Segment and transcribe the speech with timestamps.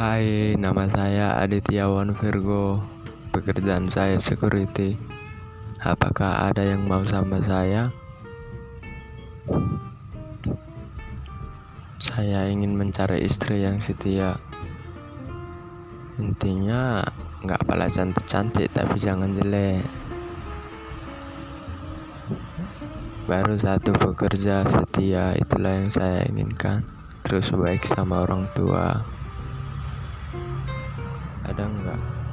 [0.00, 2.80] Hai, nama saya Adityawan Virgo.
[3.36, 4.96] Pekerjaan saya security.
[5.84, 7.92] Apakah ada yang mau sama saya?
[12.00, 14.40] Saya ingin mencari istri yang setia.
[16.16, 17.04] Intinya
[17.44, 19.84] nggak pala cantik-cantik tapi jangan jelek.
[23.28, 26.80] Baru satu pekerja setia itulah yang saya inginkan.
[27.20, 29.19] Terus baik sama orang tua
[31.50, 32.29] kadang nggak.